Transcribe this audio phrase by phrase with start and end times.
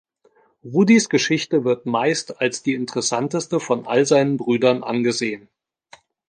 [0.63, 5.47] Rudis Geschichte wird meist als die interessanteste von all seinen Brüdern angesehen.